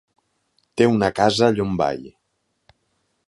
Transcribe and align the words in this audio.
Té 0.81 0.87
una 0.93 1.09
casa 1.19 1.45
a 1.49 1.53
Llombai. 1.57 2.09